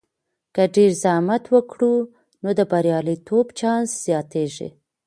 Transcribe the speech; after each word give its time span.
که 0.55 0.63
ډیر 0.75 0.91
زحمت 1.03 1.43
وکړو، 1.53 1.93
نو 2.43 2.49
د 2.59 2.59
بریالیتوب 2.71 3.45
چانس 3.59 3.89
زیاتیږي. 4.05 4.69